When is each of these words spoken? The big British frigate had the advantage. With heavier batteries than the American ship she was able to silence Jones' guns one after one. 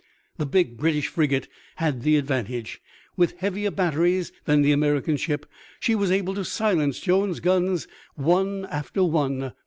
The 0.37 0.47
big 0.47 0.77
British 0.77 1.09
frigate 1.09 1.47
had 1.75 2.01
the 2.01 2.15
advantage. 2.17 2.81
With 3.15 3.37
heavier 3.37 3.69
batteries 3.69 4.31
than 4.45 4.63
the 4.63 4.71
American 4.71 5.15
ship 5.15 5.45
she 5.79 5.93
was 5.93 6.09
able 6.11 6.33
to 6.33 6.43
silence 6.43 6.99
Jones' 6.99 7.39
guns 7.39 7.87
one 8.15 8.65
after 8.65 9.03
one. 9.03 9.53